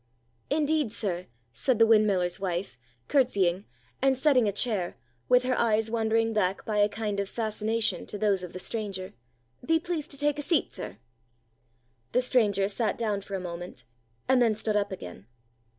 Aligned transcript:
"Indeed, 0.49 0.91
sir," 0.91 1.27
said 1.53 1.77
the 1.77 1.85
windmiller's 1.85 2.39
wife, 2.39 2.79
courtesying, 3.07 3.65
and 4.01 4.17
setting 4.17 4.47
a 4.47 4.51
chair, 4.51 4.97
with 5.29 5.43
her 5.43 5.55
eyes 5.55 5.91
wandering 5.91 6.33
back 6.33 6.65
by 6.65 6.79
a 6.79 6.89
kind 6.89 7.19
of 7.19 7.29
fascination 7.29 8.07
to 8.07 8.17
those 8.17 8.41
of 8.41 8.51
the 8.51 8.57
stranger; 8.57 9.13
"be 9.63 9.79
pleased 9.79 10.09
to 10.09 10.17
take 10.17 10.39
a 10.39 10.41
seat, 10.41 10.73
sir." 10.73 10.97
The 12.13 12.21
stranger 12.23 12.67
sat 12.67 12.97
down 12.97 13.21
for 13.21 13.35
a 13.35 13.39
moment, 13.39 13.83
and 14.27 14.41
then 14.41 14.55
stood 14.55 14.75
up 14.75 14.91
again. 14.91 15.27